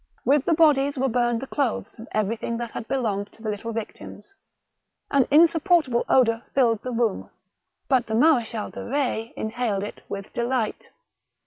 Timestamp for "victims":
3.71-4.33